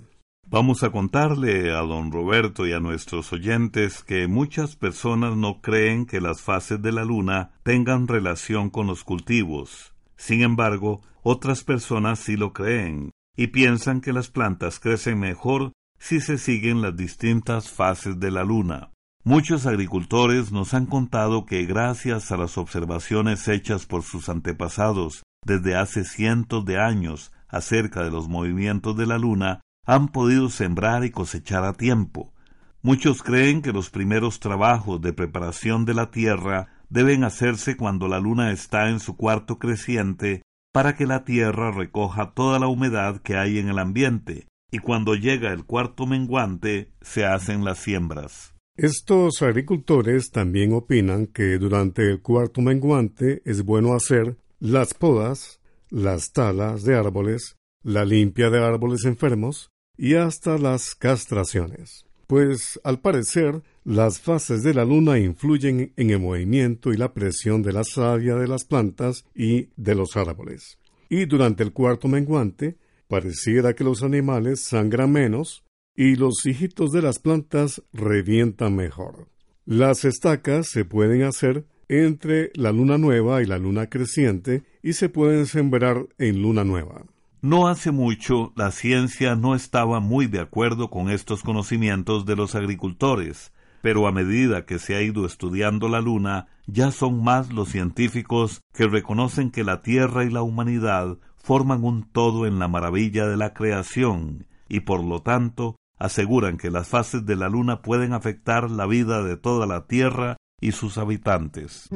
Vamos 0.56 0.84
a 0.84 0.90
contarle 0.90 1.76
a 1.76 1.82
don 1.82 2.14
Roberto 2.14 2.66
y 2.66 2.72
a 2.72 2.80
nuestros 2.80 3.34
oyentes 3.34 4.04
que 4.04 4.26
muchas 4.30 4.78
personas 4.78 5.36
no 5.36 5.60
creen 5.60 6.06
que 6.06 6.22
las 6.22 6.40
fases 6.40 6.82
de 6.82 6.94
la 6.94 7.04
luna 7.04 7.52
tengan 7.64 8.08
relación 8.08 8.70
con 8.70 8.88
los 8.88 9.04
cultivos. 9.04 9.94
Sin 10.16 10.44
embargo, 10.44 11.02
otras 11.24 11.66
personas 11.66 12.20
sí 12.20 12.38
lo 12.38 12.54
creen 12.54 13.12
y 13.36 13.48
piensan 13.48 14.00
que 14.00 14.14
las 14.14 14.30
plantas 14.30 14.80
crecen 14.80 15.20
mejor 15.20 15.74
si 16.00 16.22
se 16.22 16.38
siguen 16.38 16.82
las 16.82 16.96
distintas 16.96 17.70
fases 17.70 18.18
de 18.22 18.32
la 18.32 18.46
luna. 18.46 18.92
Muchos 19.26 19.66
agricultores 19.66 20.54
nos 20.54 20.74
han 20.74 20.86
contado 20.86 21.46
que 21.46 21.66
gracias 21.66 22.32
a 22.32 22.38
las 22.38 22.58
observaciones 22.58 23.46
hechas 23.50 23.86
por 23.86 24.04
sus 24.04 24.30
antepasados 24.30 25.22
desde 25.46 25.76
hace 25.76 26.06
cientos 26.06 26.64
de 26.64 26.80
años 26.80 27.34
acerca 27.50 28.06
de 28.06 28.12
los 28.12 28.30
movimientos 28.30 28.96
de 28.96 29.06
la 29.06 29.18
luna, 29.18 29.60
han 29.86 30.10
podido 30.10 30.50
sembrar 30.50 31.06
y 31.06 31.12
cosechar 31.12 31.64
a 31.64 31.74
tiempo. 31.74 32.34
Muchos 32.82 33.24
creen 33.24 33.62
que 33.62 33.72
los 33.72 33.90
primeros 33.90 34.40
trabajos 34.40 35.02
de 35.02 35.14
preparación 35.14 35.86
de 35.86 35.94
la 35.94 36.12
tierra 36.12 36.68
deben 36.90 37.24
hacerse 37.24 37.78
cuando 37.78 38.08
la 38.08 38.20
luna 38.20 38.52
está 38.52 38.90
en 38.90 39.00
su 39.00 39.16
cuarto 39.16 39.58
creciente 39.58 40.44
para 40.72 40.96
que 40.96 41.08
la 41.08 41.24
tierra 41.24 41.72
recoja 41.72 42.34
toda 42.34 42.60
la 42.60 42.68
humedad 42.68 43.22
que 43.22 43.38
hay 43.38 43.60
en 43.60 43.70
el 43.70 43.80
ambiente, 43.80 44.48
y 44.72 44.80
cuando 44.80 45.16
llega 45.16 45.54
el 45.54 45.64
cuarto 45.64 46.06
menguante 46.06 46.92
se 47.02 47.26
hacen 47.26 47.64
las 47.64 47.80
siembras. 47.80 48.54
Estos 48.76 49.42
agricultores 49.42 50.32
también 50.32 50.74
opinan 50.74 51.28
que 51.28 51.58
durante 51.58 52.10
el 52.12 52.22
cuarto 52.22 52.62
menguante 52.62 53.42
es 53.46 53.64
bueno 53.64 53.94
hacer 53.94 54.38
las 54.60 54.94
podas, 54.94 55.62
las 55.90 56.34
talas 56.34 56.84
de 56.84 56.96
árboles, 56.96 57.56
la 57.84 58.04
limpia 58.04 58.50
de 58.50 58.62
árboles 58.62 59.06
enfermos 59.06 59.72
y 59.98 60.16
hasta 60.16 60.58
las 60.58 60.96
castraciones. 60.96 62.06
Pues 62.28 62.80
al 62.84 63.00
parecer 63.00 63.62
las 63.84 64.20
fases 64.20 64.64
de 64.64 64.74
la 64.74 64.84
luna 64.84 65.20
influyen 65.20 65.94
en 65.96 66.10
el 66.10 66.20
movimiento 66.20 66.92
y 66.92 66.98
la 66.98 67.14
presión 67.14 67.62
de 67.62 67.72
la 67.72 67.84
savia 67.84 68.36
de 68.36 68.48
las 68.48 68.66
plantas 68.66 69.26
y 69.36 69.70
de 69.76 69.94
los 69.94 70.18
árboles. 70.18 70.80
Y 71.08 71.26
durante 71.26 71.64
el 71.64 71.72
cuarto 71.72 72.08
menguante 72.08 72.78
pareciera 73.08 73.76
que 73.76 73.84
los 73.84 74.02
animales 74.02 74.64
sangran 74.64 75.12
menos 75.12 75.64
y 75.96 76.16
los 76.16 76.46
hijitos 76.46 76.92
de 76.92 77.04
las 77.04 77.20
plantas 77.20 77.84
revientan 77.94 78.76
mejor. 78.76 79.28
Las 79.66 80.04
estacas 80.04 80.68
se 80.68 80.84
pueden 80.84 81.24
hacer 81.24 81.66
entre 81.88 82.52
la 82.56 82.72
luna 82.72 82.98
nueva 82.98 83.42
y 83.42 83.46
la 83.46 83.60
luna 83.60 83.90
creciente 83.90 84.64
y 84.82 84.94
se 84.94 85.10
pueden 85.10 85.46
sembrar 85.46 86.08
en 86.18 86.42
luna 86.42 86.64
nueva. 86.64 87.06
No 87.46 87.68
hace 87.68 87.92
mucho 87.92 88.54
la 88.56 88.72
ciencia 88.72 89.36
no 89.36 89.54
estaba 89.54 90.00
muy 90.00 90.26
de 90.26 90.40
acuerdo 90.40 90.90
con 90.90 91.12
estos 91.12 91.44
conocimientos 91.44 92.26
de 92.26 92.36
los 92.36 92.56
agricultores, 92.56 93.54
pero 93.84 94.08
a 94.08 94.12
medida 94.12 94.66
que 94.66 94.80
se 94.80 94.96
ha 94.96 95.04
ido 95.04 95.28
estudiando 95.28 95.88
la 95.88 96.02
luna, 96.02 96.48
ya 96.66 96.90
son 96.90 97.24
más 97.24 97.54
los 97.54 97.70
científicos 97.70 98.62
que 98.74 98.88
reconocen 98.88 99.52
que 99.52 99.64
la 99.64 99.84
Tierra 99.84 100.24
y 100.24 100.32
la 100.32 100.42
humanidad 100.42 101.20
forman 101.36 101.84
un 101.84 102.10
todo 102.12 102.48
en 102.48 102.58
la 102.58 102.68
maravilla 102.68 103.28
de 103.28 103.38
la 103.38 103.54
creación, 103.54 104.48
y 104.68 104.80
por 104.80 105.04
lo 105.04 105.22
tanto 105.22 105.76
aseguran 106.00 106.58
que 106.58 106.72
las 106.72 106.88
fases 106.88 107.28
de 107.28 107.36
la 107.36 107.48
luna 107.48 107.84
pueden 107.84 108.14
afectar 108.14 108.72
la 108.72 108.88
vida 108.88 109.22
de 109.22 109.38
toda 109.38 109.68
la 109.68 109.86
Tierra 109.86 110.38
y 110.60 110.72
sus 110.72 110.98
habitantes. 110.98 111.92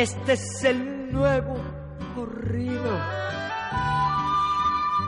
Este 0.00 0.34
es 0.34 0.62
el 0.62 1.12
nuevo 1.12 1.56
corrido 2.14 3.00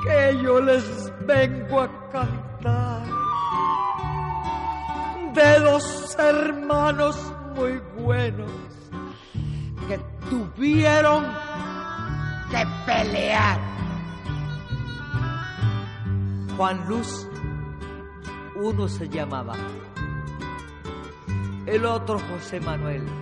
que 0.03 0.42
yo 0.42 0.61
les 0.61 0.85
vengo 1.24 1.83
a 1.83 2.11
cantar. 2.11 3.07
De 5.33 5.61
dos 5.61 6.16
hermanos 6.18 7.16
muy 7.55 7.81
buenos 8.03 8.50
que 9.87 9.96
tuvieron 10.29 11.24
que 12.50 12.66
pelear. 12.85 13.61
Juan 16.57 16.88
Luz, 16.88 17.29
uno 18.57 18.88
se 18.88 19.09
llamaba, 19.09 19.55
el 21.66 21.85
otro 21.87 22.18
José 22.29 22.59
Manuel 22.59 23.19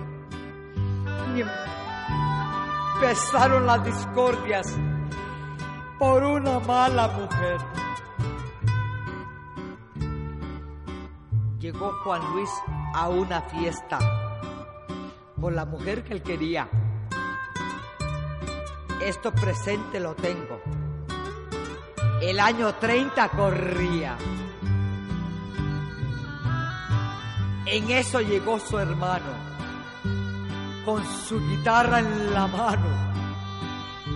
empezaron 3.01 3.65
las 3.65 3.85
discordias 3.85 4.75
por 5.97 6.21
una 6.21 6.59
mala 6.59 7.07
mujer. 7.07 7.57
Llegó 11.59 11.93
Juan 12.03 12.21
Luis 12.33 12.49
a 12.93 13.07
una 13.07 13.41
fiesta 13.43 13.99
con 15.39 15.55
la 15.55 15.65
mujer 15.65 16.03
que 16.03 16.13
él 16.13 16.21
quería. 16.21 16.67
Esto 19.01 19.31
presente 19.31 20.01
lo 20.01 20.13
tengo. 20.15 20.59
El 22.21 22.37
año 22.37 22.75
30 22.75 23.29
corría. 23.29 24.17
En 27.65 27.91
eso 27.91 28.19
llegó 28.19 28.59
su 28.59 28.77
hermano 28.77 29.38
con 30.89 31.05
su 31.05 31.39
guitarra 31.47 31.99
en 31.99 32.33
la 32.33 32.47
mano. 32.47 32.87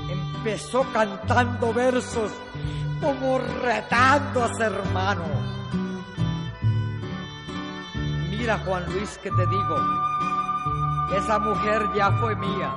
Empezó 0.10 0.84
cantando 0.92 1.72
versos 1.72 2.32
como 3.00 3.38
retando 3.38 4.44
a 4.44 4.48
su 4.56 4.64
hermano. 4.64 5.24
Mira 8.32 8.58
Juan 8.66 8.86
Luis 8.92 9.20
que 9.22 9.30
te 9.30 9.46
digo, 9.46 9.76
esa 11.16 11.38
mujer 11.38 11.90
ya 11.96 12.12
fue 12.14 12.36
mía. 12.38 12.74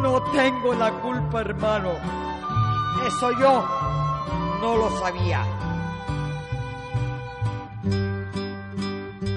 No 0.00 0.22
tengo 0.30 0.74
la 0.74 0.92
culpa 0.92 1.40
hermano, 1.40 1.90
eso 3.04 3.32
yo 3.32 3.64
no 4.62 4.76
lo 4.76 4.90
sabía. 5.00 5.44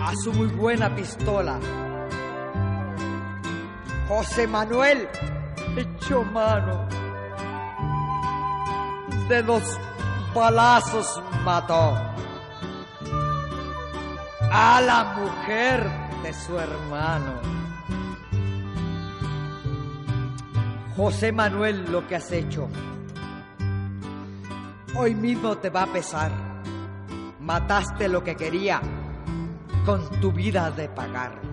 A 0.03 0.13
su 0.23 0.31
muy 0.33 0.47
buena 0.47 0.93
pistola 0.95 1.57
José 4.15 4.45
Manuel 4.45 5.09
echó 5.75 6.23
mano. 6.23 6.87
De 9.27 9.41
dos 9.41 9.63
balazos 10.35 11.19
mató 11.43 11.97
a 14.51 14.81
la 14.81 15.15
mujer 15.17 15.89
de 16.21 16.31
su 16.31 16.59
hermano. 16.59 17.41
José 20.95 21.31
Manuel, 21.31 21.91
lo 21.91 22.07
que 22.07 22.17
has 22.17 22.31
hecho, 22.31 22.69
hoy 24.95 25.15
mismo 25.15 25.57
te 25.57 25.71
va 25.71 25.83
a 25.83 25.91
pesar. 25.91 26.31
Mataste 27.39 28.07
lo 28.09 28.23
que 28.23 28.35
quería 28.35 28.79
con 29.87 30.07
tu 30.21 30.31
vida 30.31 30.69
de 30.69 30.87
pagar 30.87 31.52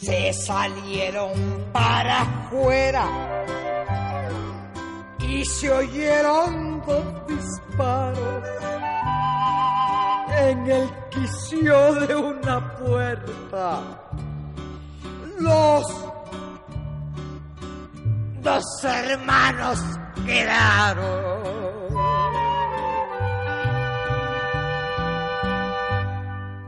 se 0.00 0.32
salieron 0.32 1.32
para 1.72 2.22
afuera 2.22 3.44
y 5.18 5.44
se 5.44 5.70
oyeron 5.70 6.82
dos 6.86 7.26
disparos 7.26 8.44
en 10.38 10.70
el 10.70 10.90
quicio 11.10 11.94
de 11.94 12.14
una 12.14 12.76
puerta. 12.76 13.80
Los 15.38 15.86
dos 18.42 18.84
hermanos 18.84 19.78
quedaron. 20.24 21.55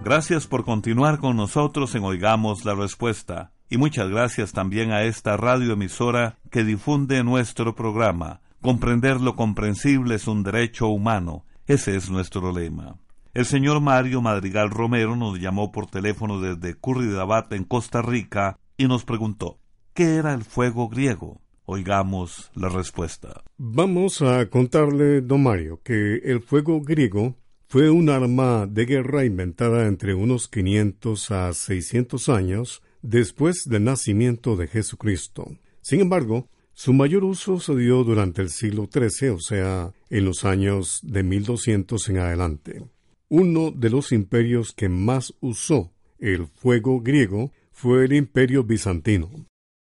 Gracias 0.09 0.47
por 0.47 0.65
continuar 0.65 1.19
con 1.19 1.37
nosotros 1.37 1.95
en 1.95 2.03
Oigamos 2.03 2.65
la 2.65 2.75
Respuesta. 2.75 3.53
Y 3.69 3.77
muchas 3.77 4.09
gracias 4.09 4.53
también 4.53 4.91
a 4.91 5.03
esta 5.03 5.37
radioemisora 5.37 6.39
que 6.51 6.65
difunde 6.65 7.23
nuestro 7.23 7.75
programa. 7.75 8.41
Comprender 8.63 9.21
lo 9.21 9.37
comprensible 9.37 10.15
es 10.15 10.27
un 10.27 10.45
derecho 10.45 10.89
humano. 10.89 11.45
Ese 11.67 11.95
es 11.95 12.09
nuestro 12.09 12.53
lema. 12.53 12.97
El 13.35 13.45
señor 13.45 13.83
Mario 13.83 14.23
Madrigal 14.23 14.71
Romero 14.71 15.15
nos 15.15 15.39
llamó 15.39 15.73
por 15.73 15.91
teléfono 15.91 16.41
desde 16.41 16.73
Curridabat 16.73 17.53
en 17.53 17.65
Costa 17.65 18.01
Rica 18.01 18.59
y 18.79 18.89
nos 18.89 19.05
preguntó 19.05 19.59
¿qué 19.93 20.15
era 20.15 20.33
el 20.33 20.43
fuego 20.43 20.89
griego? 20.89 21.43
Oigamos 21.67 22.51
la 22.55 22.71
respuesta. 22.71 23.43
Vamos 23.59 24.23
a 24.23 24.49
contarle, 24.49 25.21
don 25.21 25.43
Mario, 25.43 25.83
que 25.85 26.15
el 26.25 26.41
fuego 26.41 26.81
griego 26.81 27.37
fue 27.71 27.91
un 27.91 28.09
arma 28.09 28.67
de 28.67 28.87
guerra 28.87 29.27
inventada 29.27 29.87
entre 29.87 30.15
unos 30.15 30.49
500 30.49 31.31
a 31.31 31.53
600 31.53 32.31
años 32.31 32.83
después 33.03 33.69
del 33.69 33.85
nacimiento 33.85 34.57
de 34.57 34.69
Jesucristo. 34.69 35.47
Sin 35.83 36.01
embargo, 36.01 36.49
su 36.73 36.95
mayor 36.95 37.25
uso 37.25 37.61
se 37.61 37.77
dio 37.77 38.05
durante 38.05 38.41
el 38.41 38.49
siglo 38.49 38.89
XIII, 38.91 39.31
o 39.31 39.41
sea, 39.41 39.93
en 40.09 40.25
los 40.25 40.47
años 40.47 41.01
de 41.03 41.23
1200 41.23 42.09
en 42.09 42.19
adelante. 42.19 42.85
Uno 43.29 43.71
de 43.71 43.91
los 43.91 44.13
imperios 44.13 44.73
que 44.73 44.89
más 44.89 45.35
usó 45.41 45.93
el 46.19 46.47
fuego 46.47 47.03
griego 47.03 47.53
fue 47.71 48.07
el 48.07 48.15
imperio 48.15 48.65
bizantino. 48.65 49.31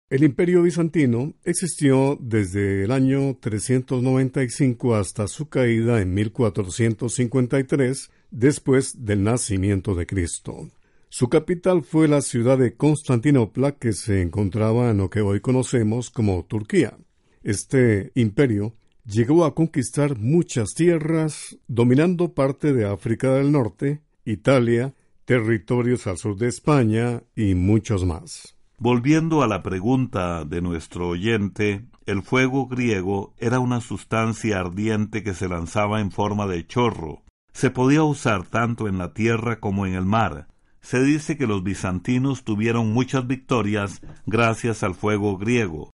El 0.07 0.23
imperio 0.23 0.61
bizantino 0.61 1.33
existió 1.45 2.15
desde 2.21 2.83
el 2.83 2.91
año 2.91 3.37
395 3.41 4.95
hasta 4.95 5.27
su 5.27 5.49
caída 5.49 5.99
en 5.99 6.13
1453, 6.13 8.11
después 8.29 9.03
del 9.03 9.23
nacimiento 9.23 9.95
de 9.95 10.05
Cristo. 10.05 10.69
Su 11.09 11.27
capital 11.27 11.81
fue 11.81 12.07
la 12.07 12.21
ciudad 12.21 12.59
de 12.59 12.75
Constantinopla, 12.75 13.71
que 13.77 13.93
se 13.93 14.21
encontraba 14.21 14.91
en 14.91 14.97
lo 14.97 15.09
que 15.09 15.21
hoy 15.21 15.39
conocemos 15.39 16.11
como 16.11 16.45
Turquía. 16.45 16.95
Este 17.41 18.11
imperio 18.13 18.75
llegó 19.07 19.43
a 19.43 19.55
conquistar 19.55 20.19
muchas 20.19 20.75
tierras, 20.75 21.57
dominando 21.67 22.35
parte 22.35 22.73
de 22.73 22.85
África 22.85 23.33
del 23.33 23.51
Norte, 23.51 24.01
Italia, 24.23 24.93
territorios 25.25 26.05
al 26.05 26.19
sur 26.19 26.37
de 26.37 26.47
España 26.47 27.23
y 27.35 27.55
muchos 27.55 28.05
más. 28.05 28.54
Volviendo 28.77 29.41
a 29.41 29.47
la 29.47 29.63
pregunta 29.63 30.43
de 30.43 30.61
nuestro 30.61 31.07
oyente, 31.07 31.85
el 32.05 32.21
fuego 32.21 32.67
griego 32.67 33.33
era 33.37 33.59
una 33.59 33.79
sustancia 33.79 34.59
ardiente 34.59 35.23
que 35.23 35.33
se 35.33 35.47
lanzaba 35.47 36.01
en 36.01 36.11
forma 36.11 36.45
de 36.45 36.67
chorro. 36.67 37.23
Se 37.53 37.69
podía 37.71 38.03
usar 38.03 38.45
tanto 38.45 38.89
en 38.89 38.97
la 38.97 39.13
tierra 39.13 39.61
como 39.61 39.85
en 39.85 39.93
el 39.93 40.05
mar. 40.05 40.49
Se 40.81 41.01
dice 41.01 41.37
que 41.37 41.47
los 41.47 41.63
bizantinos 41.63 42.43
tuvieron 42.43 42.91
muchas 42.91 43.25
victorias 43.25 44.01
gracias 44.25 44.83
al 44.83 44.93
fuego 44.93 45.37
griego. 45.37 45.91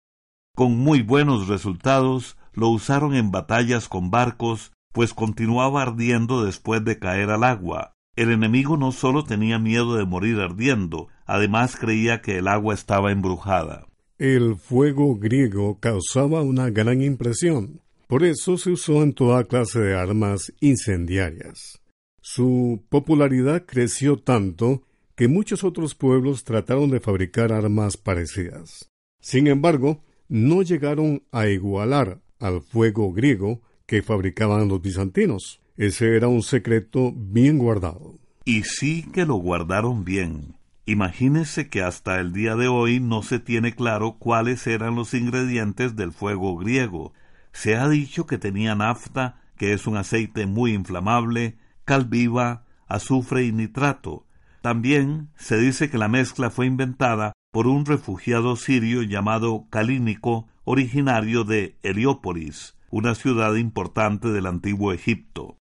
Con 0.57 0.79
muy 0.79 1.03
buenos 1.03 1.49
resultados, 1.49 2.39
lo 2.55 2.71
usaron 2.71 3.15
en 3.15 3.31
batallas 3.31 3.89
con 3.89 4.11
barcos, 4.11 4.73
pues 4.93 5.13
continuaba 5.13 5.83
ardiendo 5.83 6.45
después 6.45 6.83
de 6.83 6.99
caer 6.99 7.29
al 7.31 7.45
agua. 7.45 7.93
El 8.17 8.31
enemigo 8.31 8.77
no 8.77 8.91
solo 8.91 9.23
tenía 9.25 9.59
miedo 9.59 9.95
de 9.97 10.05
morir 10.05 10.41
ardiendo, 10.41 11.09
además 11.31 11.77
creía 11.77 12.21
que 12.21 12.39
el 12.39 12.49
agua 12.49 12.75
estaba 12.75 13.13
embrujada. 13.13 13.87
El 14.19 14.57
fuego 14.57 15.17
griego 15.17 15.79
causaba 15.79 16.43
una 16.43 16.71
gran 16.71 17.01
impresión. 17.03 17.81
Por 18.07 18.25
eso 18.25 18.59
se 18.59 18.71
usó 18.71 19.03
en 19.03 19.13
toda 19.13 19.45
clase 19.45 19.79
de 19.79 19.97
armas 19.97 20.53
incendiarias. 20.61 21.81
Su 22.21 22.83
popularidad 22.89 23.65
creció 23.65 24.19
tanto 24.19 24.83
que 25.15 25.29
muchos 25.29 25.63
otros 25.63 25.95
pueblos 25.95 26.45
trataron 26.45 26.91
de 26.91 27.01
fabricar 27.01 27.53
armas 27.53 27.97
parecidas. 27.97 28.91
Sin 29.21 29.47
embargo, 29.47 30.03
no 30.29 30.63
llegaron 30.63 31.23
a 31.31 31.47
igualar 31.47 32.21
al 32.41 32.63
fuego 32.63 33.13
griego 33.13 33.63
que 33.87 34.03
fabricaban 34.03 34.69
los 34.69 34.83
bizantinos. 34.83 35.61
Ese 35.77 36.17
era 36.17 36.27
un 36.29 36.43
secreto 36.43 37.13
bien 37.15 37.59
guardado. 37.59 38.19
Y 38.45 38.65
sí 38.65 39.05
que 39.13 39.25
lo 39.25 39.37
guardaron 39.37 40.05
bien. 40.05 40.60
Imagínese 40.91 41.69
que 41.69 41.85
hasta 41.85 42.19
el 42.19 42.33
día 42.33 42.57
de 42.57 42.67
hoy 42.67 42.99
no 42.99 43.23
se 43.23 43.39
tiene 43.39 43.77
claro 43.77 44.17
cuáles 44.19 44.67
eran 44.67 44.97
los 44.97 45.15
ingredientes 45.15 45.95
del 45.95 46.11
fuego 46.11 46.57
griego. 46.57 47.13
Se 47.53 47.77
ha 47.77 47.89
dicho 47.89 48.27
que 48.27 48.39
tenía 48.39 48.75
nafta, 48.75 49.41
que 49.57 49.73
es 49.73 49.87
un 49.87 49.97
aceite 49.97 50.47
muy 50.47 50.73
inflamable, 50.73 51.57
cal 51.85 52.07
viva, 52.07 52.65
azufre 52.89 53.45
y 53.45 53.53
nitrato. 53.53 54.27
También 54.63 55.29
se 55.37 55.59
dice 55.59 55.91
que 55.91 55.97
la 55.97 56.09
mezcla 56.09 56.51
fue 56.51 56.67
inventada 56.67 57.35
por 57.53 57.69
un 57.69 57.87
refugiado 57.87 58.57
sirio 58.57 59.05
llamado 59.05 59.67
Calínico, 59.71 60.49
originario 60.65 61.45
de 61.45 61.79
Heliópolis, 61.85 62.75
una 62.91 63.15
ciudad 63.15 63.55
importante 63.55 64.31
del 64.31 64.47
antiguo 64.47 64.93
Egipto. 64.93 65.57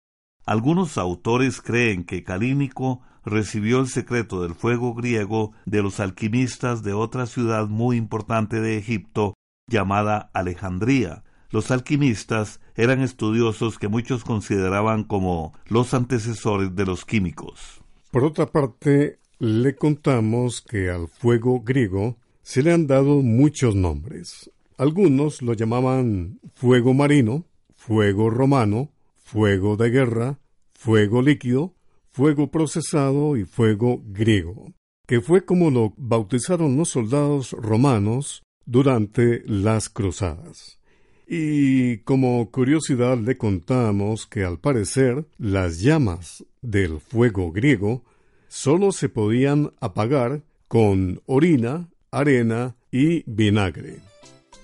Algunos 0.45 0.99
autores 0.99 1.63
creen 1.63 2.05
que 2.05 2.25
Calínico 2.25 3.01
recibió 3.25 3.81
el 3.81 3.89
secreto 3.89 4.43
del 4.43 4.55
fuego 4.55 4.95
griego 4.95 5.53
de 5.65 5.83
los 5.83 6.01
alquimistas 6.01 6.83
de 6.83 6.93
otra 6.93 7.27
ciudad 7.27 7.69
muy 7.69 7.97
importante 7.97 8.61
de 8.61 8.79
Egipto 8.79 9.35
llamada 9.69 10.31
Alejandría. 10.33 11.25
Los 11.51 11.71
alquimistas 11.71 12.61
eran 12.75 13.01
estudiosos 13.01 13.79
que 13.79 13.89
muchos 13.89 14.25
consideraban 14.25 15.05
como 15.05 15.53
los 15.67 15.95
antecesores 15.95 16.75
de 16.75 16.85
los 16.85 17.05
químicos. 17.05 17.83
Por 18.11 18.25
otra 18.25 18.47
parte, 18.47 19.19
le 19.39 19.75
contamos 19.75 20.61
que 20.61 20.91
al 20.91 21.09
fuego 21.09 21.61
griego 21.61 22.17
se 22.43 22.63
le 22.63 22.73
han 22.73 22.87
dado 22.87 23.23
muchos 23.23 23.75
nombres. 23.75 24.51
Algunos 24.77 25.43
lo 25.43 25.53
llamaban 25.55 26.41
fuego 26.55 26.95
marino, 26.95 27.45
fuego 27.77 28.31
romano, 28.31 28.91
fuego 29.17 29.77
de 29.77 29.91
guerra, 29.91 30.39
fuego 30.73 31.23
líquido, 31.23 31.75
fuego 32.15 32.49
procesado 32.49 33.37
y 33.37 33.45
fuego 33.45 34.01
griego, 34.07 34.73
que 35.05 35.21
fue 35.21 35.45
como 35.45 35.73
lo 35.73 35.95
bautizaron 35.97 36.77
los 36.77 36.91
soldados 36.91 37.51
romanos 37.51 38.45
durante 38.65 39.43
las 39.47 39.89
cruzadas. 39.89 40.79
Y 41.27 41.99
como 41.99 42.49
curiosidad 42.53 43.19
le 43.19 43.37
contamos 43.37 44.27
que 44.27 44.45
al 44.45 44.61
parecer 44.61 45.27
las 45.39 45.81
llamas 45.81 46.45
del 46.63 47.01
fuego 47.01 47.51
griego 47.51 48.05
solo 48.47 48.93
se 48.93 49.09
podían 49.09 49.73
apagar 49.81 50.43
con 50.69 51.21
orina, 51.27 51.89
arena 52.13 52.77
y 52.93 53.25
vinagre. 53.27 53.99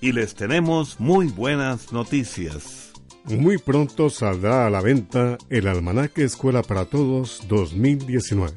Y 0.01 0.13
les 0.13 0.37
tenemos 0.37 1.01
muy 1.01 1.27
buenas 1.27 1.93
noticias. 1.93 2.93
Muy 3.25 3.59
pronto 3.59 4.11
saldrá 4.11 4.67
a 4.67 4.71
la 4.71 4.81
venta 4.81 5.39
el 5.51 5.69
Almanaque 5.69 6.25
Escuela 6.25 6.63
para 6.63 6.87
Todos 6.87 7.45
2019. 7.49 8.55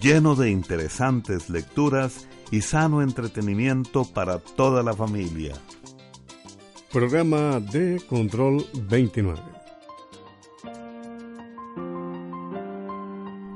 Lleno 0.00 0.34
de 0.34 0.50
interesantes 0.50 1.50
lecturas 1.50 2.28
y 2.50 2.60
sano 2.60 3.02
entretenimiento 3.02 4.04
para 4.04 4.38
toda 4.38 4.82
la 4.82 4.94
familia. 4.94 5.54
Programa 6.92 7.58
de 7.60 8.00
Control 8.08 8.64
29. 8.88 9.40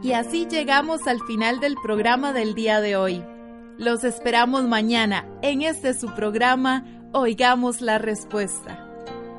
Y 0.02 0.12
así 0.12 0.46
llegamos 0.46 1.06
al 1.06 1.20
final 1.26 1.60
del 1.60 1.76
programa 1.82 2.32
del 2.32 2.54
día 2.54 2.80
de 2.80 2.96
hoy. 2.96 3.22
Los 3.78 4.04
esperamos 4.04 4.64
mañana 4.64 5.28
en 5.42 5.62
este 5.62 5.94
su 5.94 6.12
programa 6.14 6.84
Oigamos 7.12 7.80
la 7.80 7.98
Respuesta. 7.98 8.87